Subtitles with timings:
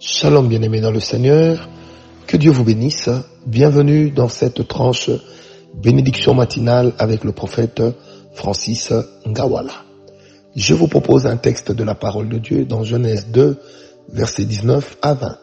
[0.00, 1.68] Shalom bien-aimés dans le Seigneur,
[2.28, 3.10] que Dieu vous bénisse.
[3.46, 5.10] Bienvenue dans cette tranche
[5.74, 7.82] bénédiction matinale avec le prophète
[8.32, 8.92] Francis
[9.26, 9.72] Ngawala.
[10.54, 13.58] Je vous propose un texte de la parole de Dieu dans Genèse 2,
[14.10, 15.36] versets 19 à 20.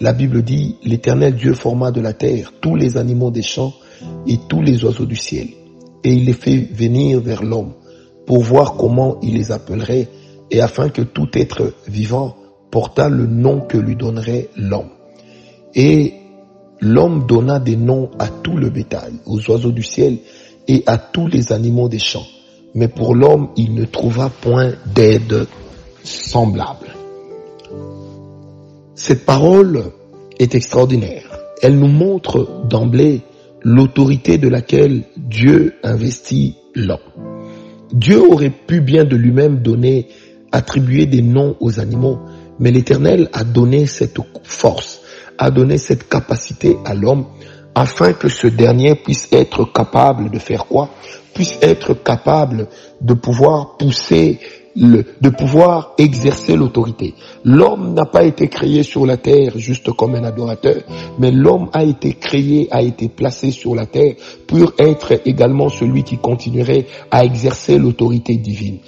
[0.00, 3.74] La Bible dit, l'Éternel Dieu forma de la terre tous les animaux des champs
[4.26, 5.46] et tous les oiseaux du ciel,
[6.02, 7.74] et il les fait venir vers l'homme
[8.26, 10.08] pour voir comment il les appellerait
[10.50, 12.34] et afin que tout être vivant
[12.72, 14.88] porta le nom que lui donnerait l'homme.
[15.74, 16.14] Et
[16.80, 20.18] l'homme donna des noms à tout le bétail, aux oiseaux du ciel
[20.66, 22.26] et à tous les animaux des champs.
[22.74, 25.46] Mais pour l'homme, il ne trouva point d'aide
[26.02, 26.94] semblable.
[28.94, 29.84] Cette parole
[30.38, 31.38] est extraordinaire.
[31.60, 33.20] Elle nous montre d'emblée
[33.60, 36.98] l'autorité de laquelle Dieu investit l'homme.
[37.92, 40.08] Dieu aurait pu bien de lui-même donner
[40.52, 42.18] attribuer des noms aux animaux,
[42.58, 45.00] mais l'Éternel a donné cette force,
[45.38, 47.26] a donné cette capacité à l'homme
[47.74, 50.90] afin que ce dernier puisse être capable de faire quoi?
[51.34, 52.68] Puisse être capable
[53.00, 54.38] de pouvoir pousser
[54.76, 57.14] le, de pouvoir exercer l'autorité.
[57.44, 60.82] L'homme n'a pas été créé sur la terre juste comme un adorateur,
[61.18, 64.14] mais l'homme a été créé, a été placé sur la terre
[64.46, 68.78] pour être également celui qui continuerait à exercer l'autorité divine.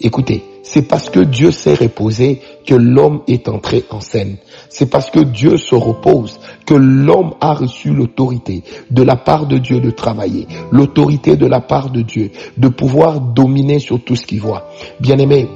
[0.00, 4.36] Écoutez, c'est parce que Dieu s'est reposé que l'homme est entré en scène.
[4.68, 9.58] C'est parce que Dieu se repose que l'homme a reçu l'autorité de la part de
[9.58, 14.26] Dieu de travailler, l'autorité de la part de Dieu de pouvoir dominer sur tout ce
[14.26, 14.68] qu'il voit.
[15.00, 15.48] Bien aimé,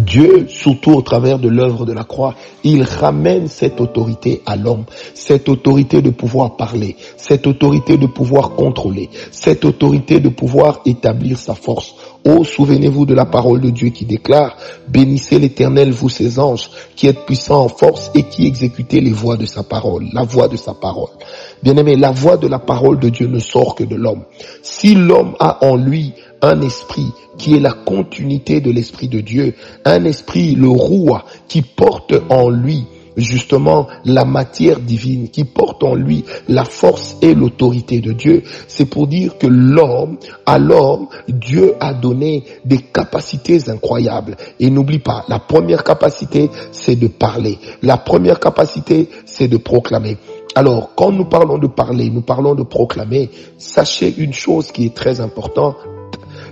[0.00, 2.34] Dieu, surtout au travers de l'œuvre de la croix,
[2.64, 4.84] il ramène cette autorité à l'homme,
[5.14, 11.38] cette autorité de pouvoir parler, cette autorité de pouvoir contrôler, cette autorité de pouvoir établir
[11.38, 11.94] sa force.
[12.28, 14.56] Oh, souvenez-vous de la parole de Dieu qui déclare,
[14.88, 19.36] bénissez l'éternel, vous ses anges, qui êtes puissants en force et qui exécutez les voix
[19.36, 21.10] de sa parole, la voix de sa parole.
[21.62, 24.24] Bien aimé, la voix de la parole de Dieu ne sort que de l'homme.
[24.62, 29.54] Si l'homme a en lui un esprit qui est la continuité de l'esprit de Dieu,
[29.84, 32.86] un esprit, le roi, qui porte en lui
[33.16, 38.86] justement la matière divine, qui porte en lui la force et l'autorité de Dieu, c'est
[38.86, 44.36] pour dire que l'homme, à l'homme, Dieu a donné des capacités incroyables.
[44.60, 47.58] Et n'oublie pas, la première capacité, c'est de parler.
[47.82, 50.16] La première capacité, c'est de proclamer.
[50.54, 54.94] Alors, quand nous parlons de parler, nous parlons de proclamer, sachez une chose qui est
[54.94, 55.76] très importante,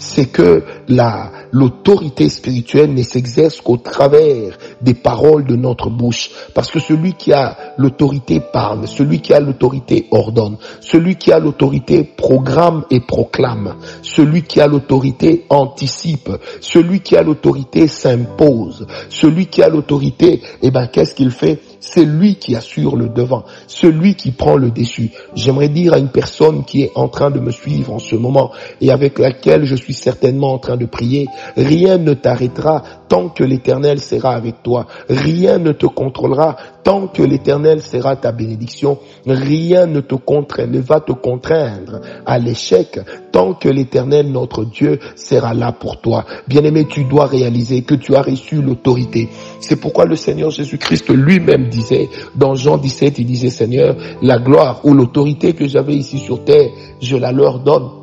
[0.00, 6.30] c'est que la, l'autorité spirituelle ne s'exerce qu'au travers des paroles de notre bouche.
[6.54, 11.38] Parce que celui qui a l'autorité parle, celui qui a l'autorité ordonne, celui qui a
[11.38, 19.46] l'autorité programme et proclame, celui qui a l'autorité anticipe, celui qui a l'autorité s'impose, celui
[19.46, 21.60] qui a l'autorité, eh ben, qu'est-ce qu'il fait?
[21.80, 25.10] C'est lui qui assure le devant, celui qui prend le dessus.
[25.34, 28.52] J'aimerais dire à une personne qui est en train de me suivre en ce moment
[28.80, 31.26] et avec laquelle je suis certainement en train de prier,
[31.56, 34.86] rien ne t'arrêtera tant que l'éternel sera avec toi.
[35.08, 38.98] Rien ne te contrôlera tant que l'éternel sera ta bénédiction.
[39.26, 43.00] Rien ne te contraint, ne va te contraindre à l'échec
[43.32, 46.24] tant que l'éternel notre Dieu sera là pour toi.
[46.46, 49.28] Bien aimé, tu dois réaliser que tu as reçu l'autorité.
[49.60, 54.80] C'est pourquoi le Seigneur Jésus-Christ lui-même disait, dans Jean 17, il disait, Seigneur, la gloire
[54.84, 56.70] ou l'autorité que j'avais ici sur terre,
[57.00, 58.00] je la leur donne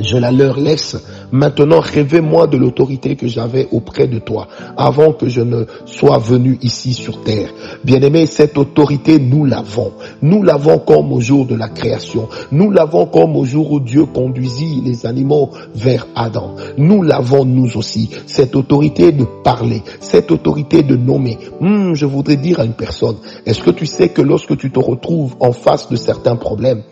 [0.00, 0.96] je la leur laisse.
[1.32, 6.58] Maintenant, rêvez-moi de l'autorité que j'avais auprès de toi avant que je ne sois venu
[6.62, 7.50] ici sur terre.
[7.84, 9.92] Bien-aimé, cette autorité, nous l'avons.
[10.22, 12.28] Nous l'avons comme au jour de la création.
[12.52, 16.54] Nous l'avons comme au jour où Dieu conduisit les animaux vers Adam.
[16.78, 18.10] Nous l'avons nous aussi.
[18.26, 21.38] Cette autorité de parler, cette autorité de nommer.
[21.60, 24.78] Hmm, je voudrais dire à une personne, est-ce que tu sais que lorsque tu te
[24.78, 26.82] retrouves en face de certains problèmes,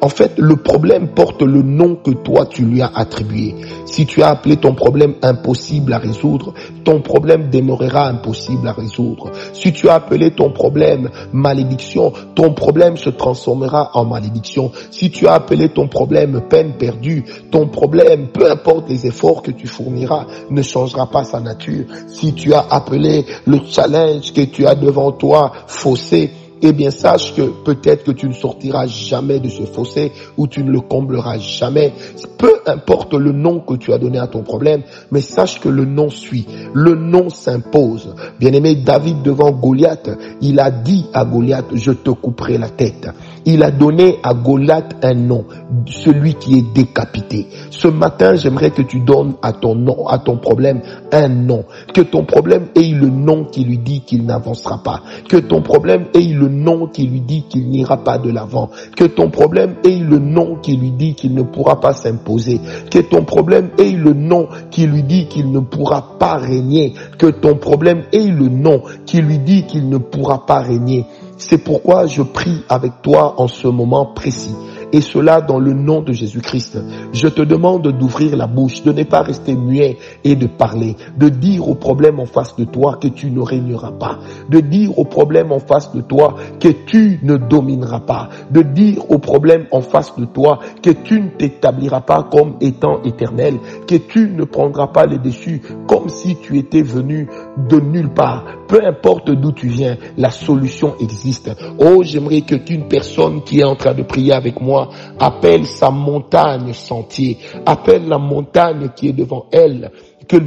[0.00, 3.54] en fait, le problème porte le nom que toi tu lui as attribué.
[3.84, 9.30] Si tu as appelé ton problème impossible à résoudre, ton problème demeurera impossible à résoudre.
[9.52, 14.72] Si tu as appelé ton problème malédiction, ton problème se transformera en malédiction.
[14.90, 19.50] Si tu as appelé ton problème peine perdue, ton problème, peu importe les efforts que
[19.50, 21.84] tu fourniras, ne changera pas sa nature.
[22.06, 26.30] Si tu as appelé le challenge que tu as devant toi fossé,
[26.66, 30.64] eh bien sache que peut-être que tu ne sortiras jamais de ce fossé ou tu
[30.64, 31.92] ne le combleras jamais.
[32.38, 35.84] Peu importe le nom que tu as donné à ton problème, mais sache que le
[35.84, 36.46] nom suit.
[36.72, 38.14] Le nom s'impose.
[38.40, 40.08] Bien-aimé David devant Goliath,
[40.40, 43.10] il a dit à Goliath, je te couperai la tête.
[43.44, 45.44] Il a donné à Goliath un nom,
[45.86, 47.46] celui qui est décapité.
[47.70, 50.80] Ce matin, j'aimerais que tu donnes à ton nom, à ton problème,
[51.12, 51.64] un nom.
[51.92, 55.02] Que ton problème ait le nom qui lui dit qu'il n'avancera pas.
[55.28, 58.70] Que ton problème ait le nom qui lui dit qu'il n'ira pas de l'avant.
[58.96, 62.60] Que ton problème ait le nom qui lui dit qu'il ne pourra pas s'imposer.
[62.90, 66.94] Que ton problème ait le nom qui lui dit qu'il ne pourra pas régner.
[67.18, 71.06] Que ton problème ait le nom qui lui dit qu'il ne pourra pas régner.
[71.36, 74.54] C'est pourquoi je prie avec toi en ce moment précis
[74.94, 76.78] et cela dans le nom de Jésus-Christ.
[77.12, 81.28] Je te demande d'ouvrir la bouche, de ne pas rester muet et de parler, de
[81.28, 85.04] dire au problème en face de toi que tu ne régneras pas, de dire au
[85.04, 89.80] problème en face de toi que tu ne domineras pas, de dire au problème en
[89.80, 93.58] face de toi que tu ne t'établiras pas comme étant éternel,
[93.88, 97.28] que tu ne prendras pas les dessus comme si tu étais venu
[97.68, 98.44] de nulle part.
[98.68, 101.50] Peu importe d'où tu viens, la solution existe.
[101.78, 104.83] Oh, j'aimerais que qu'une personne qui est en train de prier avec moi
[105.18, 109.90] appelle sa montagne sentier, appelle la montagne qui est devant elle,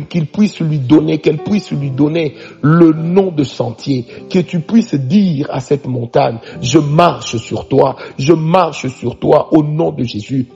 [0.09, 4.95] qu'il puisse lui donner, qu'elle puisse lui donner le nom de sentier, que tu puisses
[4.95, 10.03] dire à cette montagne, je marche sur toi, je marche sur toi au nom de
[10.03, 10.47] Jésus.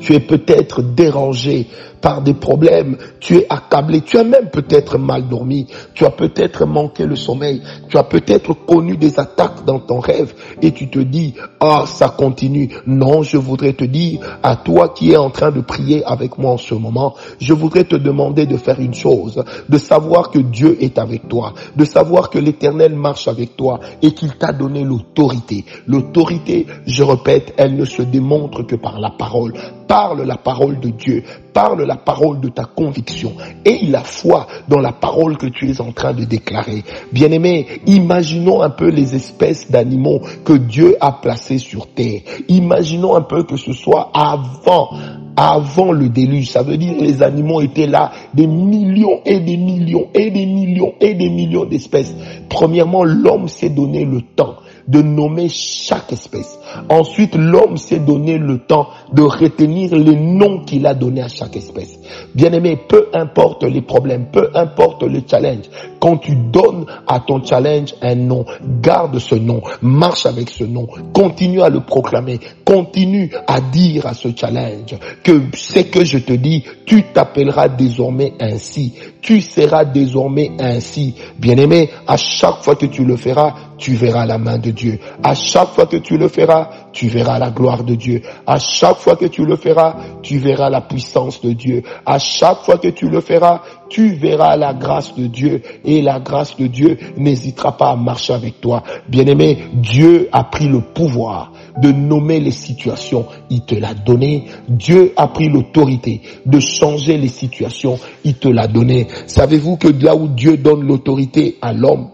[0.00, 1.66] Tu es peut-être dérangé
[2.02, 6.66] par des problèmes, tu es accablé, tu as même peut-être mal dormi, tu as peut-être
[6.66, 10.98] manqué le sommeil, tu as peut-être connu des attaques dans ton rêve et tu te
[10.98, 12.68] dis, ah, ça continue.
[12.86, 16.52] Non, je voudrais te dire à toi qui es en train de prier avec moi
[16.52, 20.76] en ce moment, je voudrais te demander de faire une chose, de savoir que Dieu
[20.82, 25.64] est avec toi, de savoir que l'éternel marche avec toi et qu'il t'a donné l'autorité.
[25.86, 29.52] L'autorité, je répète, elle ne se démontre que par la parole.
[29.92, 31.22] Parle la parole de Dieu
[31.52, 33.34] parle la parole de ta conviction
[33.64, 36.82] et la foi dans la parole que tu es en train de déclarer.
[37.12, 42.20] Bien-aimé, imaginons un peu les espèces d'animaux que Dieu a placés sur terre.
[42.48, 44.90] Imaginons un peu que ce soit avant
[45.36, 46.50] avant le déluge.
[46.50, 50.94] Ça veut dire les animaux étaient là, des millions et des millions et des millions
[51.00, 52.14] et des millions d'espèces.
[52.48, 54.56] Premièrement, l'homme s'est donné le temps
[54.88, 56.58] de nommer chaque espèce.
[56.88, 61.56] Ensuite, l'homme s'est donné le temps de retenir les noms qu'il a donnés à chaque
[61.56, 61.98] espèce.
[62.34, 65.64] Bien aimé, peu importe les problèmes, peu importe le challenge,
[66.00, 68.44] quand tu donnes à ton challenge un nom,
[68.80, 74.14] garde ce nom, marche avec ce nom, continue à le proclamer, continue à dire à
[74.14, 80.50] ce challenge que c'est que je te dis, tu t'appelleras désormais ainsi, tu seras désormais
[80.58, 81.14] ainsi.
[81.38, 84.98] Bien aimé, à chaque fois que tu le feras, tu verras la main de Dieu.
[85.22, 86.61] À chaque fois que tu le feras,
[86.92, 88.22] tu verras la gloire de Dieu.
[88.46, 91.82] À chaque fois que tu le feras, tu verras la puissance de Dieu.
[92.06, 96.18] À chaque fois que tu le feras, tu verras la grâce de Dieu et la
[96.18, 98.82] grâce de Dieu n'hésitera pas à marcher avec toi.
[99.08, 103.26] Bien-aimé, Dieu a pris le pouvoir de nommer les situations.
[103.50, 104.44] Il te l'a donné.
[104.68, 107.98] Dieu a pris l'autorité de changer les situations.
[108.24, 109.08] Il te l'a donné.
[109.26, 112.08] Savez-vous que là où Dieu donne l'autorité à l'homme,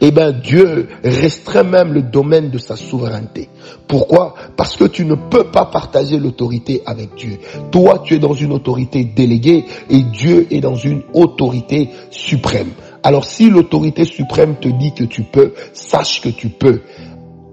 [0.00, 3.48] eh bien Dieu restreint même le domaine de sa souveraineté.
[3.86, 4.34] Pourquoi?
[4.56, 7.38] Parce que tu ne peux pas partager l'autorité avec Dieu.
[7.70, 12.70] Toi, tu es dans une autorité déléguée et Dieu est dans une autorité suprême.
[13.02, 16.80] Alors si l'autorité suprême te dit que tu peux, sache que tu peux.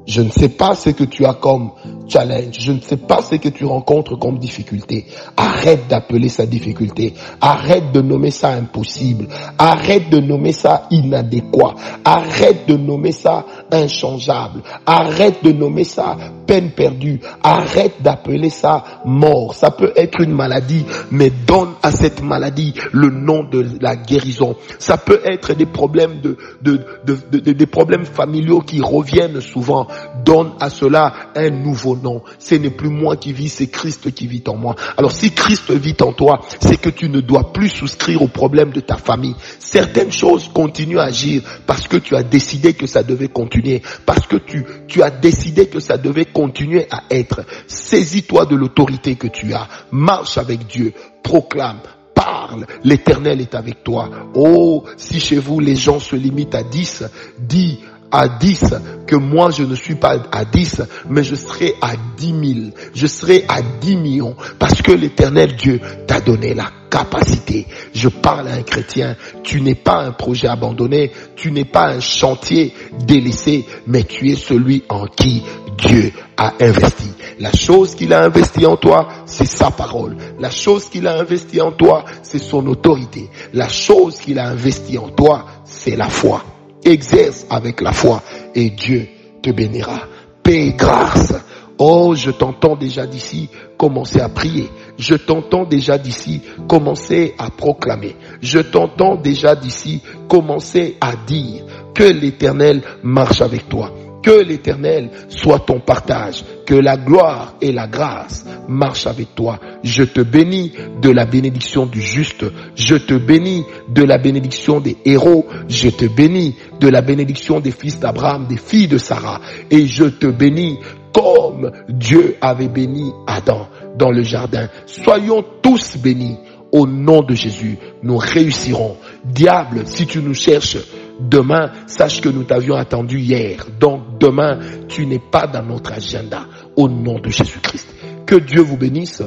[0.08, 1.72] Je ne sais pas ce que tu as comme
[2.08, 2.56] challenge.
[2.60, 5.06] Je ne sais pas ce que tu rencontres comme difficulté.
[5.38, 7.14] Arrête d'appeler ça difficulté.
[7.40, 9.28] Arrête de nommer ça impossible.
[9.58, 11.76] Arrête de nommer ça inadéquat.
[12.04, 14.64] Arrête de nommer ça inchangeable.
[14.86, 16.18] Arrête de nommer ça
[16.48, 17.20] peine perdue.
[17.44, 19.54] Arrête d'appeler ça mort.
[19.54, 24.56] Ça peut être une maladie, mais donne à cette maladie le nom de la guérison.
[24.80, 29.88] Ça peut être des problèmes de, de, de, des problèmes familiaux qui reviennent souvent.
[30.24, 32.22] Donne à cela un nouveau nom.
[32.40, 34.76] Ce n'est plus moi qui vis, c'est Christ qui vit en moi.
[34.98, 38.72] Alors si Christ vit en toi, c'est que tu ne dois plus souscrire aux problèmes
[38.72, 39.36] de ta famille.
[39.60, 44.28] Certaines choses continuent à agir parce que tu as décidé que ça devait continuer, parce
[44.28, 47.42] que tu, tu as décidé que ça devait continuer à être.
[47.68, 49.68] Saisis-toi de l'autorité que tu as.
[49.92, 50.94] Marche avec Dieu.
[51.24, 51.80] Proclame
[52.14, 54.10] parle, l'éternel est avec toi.
[54.36, 57.04] Oh, si chez vous les gens se limitent à 10,
[57.40, 57.80] dis
[58.12, 58.76] à 10
[59.08, 63.08] que moi je ne suis pas à 10, mais je serai à 10 000, je
[63.08, 67.66] serai à 10 millions, parce que l'éternel Dieu t'a donné la capacité.
[67.94, 72.00] Je parle à un chrétien, tu n'es pas un projet abandonné, tu n'es pas un
[72.00, 72.74] chantier
[73.06, 75.44] délaissé, mais tu es celui en qui
[75.78, 77.10] Dieu a investi.
[77.40, 80.16] La chose qu'il a investi en toi, c'est sa parole.
[80.40, 83.30] La chose qu'il a investi en toi, c'est son autorité.
[83.54, 86.44] La chose qu'il a investi en toi, c'est la foi.
[86.84, 88.22] Exerce avec la foi
[88.56, 89.08] et Dieu
[89.42, 90.02] te bénira.
[90.44, 91.34] Paix et grâce.
[91.78, 94.70] Oh, je t'entends déjà d'ici commencer à prier.
[94.98, 98.16] Je t'entends déjà d'ici commencer à proclamer.
[98.42, 101.64] Je t'entends déjà d'ici commencer à dire
[101.96, 103.92] que l'éternel marche avec toi.
[104.22, 109.60] Que l'éternel soit ton partage, que la gloire et la grâce marchent avec toi.
[109.84, 114.98] Je te bénis de la bénédiction du juste, je te bénis de la bénédiction des
[115.06, 119.86] héros, je te bénis de la bénédiction des fils d'Abraham, des filles de Sarah, et
[119.86, 120.78] je te bénis
[121.14, 124.70] comme Dieu avait béni Adam dans le jardin.
[124.86, 126.38] Soyons tous bénis
[126.72, 127.78] au nom de Jésus.
[128.02, 128.96] Nous réussirons.
[129.26, 130.78] Diable, si tu nous cherches,
[131.22, 133.68] Demain, sache que nous t'avions attendu hier.
[133.80, 136.48] Donc demain, tu n'es pas dans notre agenda.
[136.82, 137.88] Au nom de Jésus-Christ.
[138.26, 139.22] Que Dieu vous bénisse.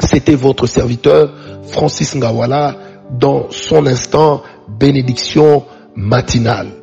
[0.00, 1.32] C'était votre serviteur
[1.62, 2.76] Francis Ngawala
[3.10, 5.64] dans son instant bénédiction
[5.96, 6.77] matinale.